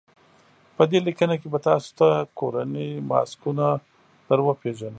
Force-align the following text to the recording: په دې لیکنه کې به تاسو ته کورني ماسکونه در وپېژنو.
په 0.75 0.83
دې 0.91 0.99
لیکنه 1.07 1.35
کې 1.41 1.47
به 1.53 1.59
تاسو 1.67 1.89
ته 1.99 2.09
کورني 2.39 2.89
ماسکونه 3.09 3.67
در 4.27 4.39
وپېژنو. 4.45 4.89